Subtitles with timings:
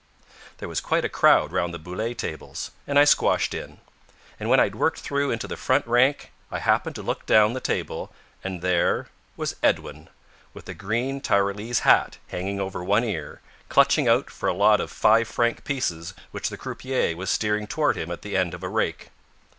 [0.57, 3.77] There was quite a crowd round the boule tables, and I squashed in.
[4.39, 7.59] And when I'd worked through into the front rank I happened to look down the
[7.59, 8.11] table,
[8.43, 10.09] and there was Edwin,
[10.55, 14.89] with a green Tyrolese hat hanging over one ear, clutching out for a lot of
[14.89, 18.69] five franc pieces which the croupier was steering toward him at the end of a
[18.69, 19.09] rake.